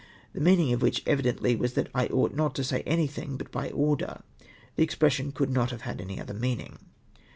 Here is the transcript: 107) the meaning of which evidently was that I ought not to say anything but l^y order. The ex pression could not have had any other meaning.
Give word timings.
107) 0.33 0.33
the 0.43 0.49
meaning 0.49 0.73
of 0.73 0.81
which 0.81 1.03
evidently 1.05 1.55
was 1.55 1.73
that 1.73 1.87
I 1.93 2.07
ought 2.07 2.33
not 2.33 2.55
to 2.55 2.63
say 2.63 2.81
anything 2.87 3.37
but 3.37 3.51
l^y 3.51 3.69
order. 3.71 4.23
The 4.75 4.81
ex 4.81 4.95
pression 4.95 5.31
could 5.31 5.51
not 5.51 5.69
have 5.69 5.81
had 5.81 6.01
any 6.01 6.19
other 6.19 6.33
meaning. 6.33 6.79